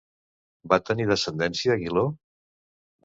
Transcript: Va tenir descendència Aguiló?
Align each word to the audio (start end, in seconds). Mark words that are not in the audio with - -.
Va 0.71 0.79
tenir 0.87 1.05
descendència 1.11 1.75
Aguiló? 1.77 2.07